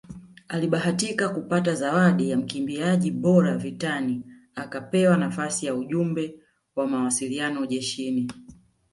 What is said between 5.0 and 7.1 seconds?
nafasi ya ujumbe wa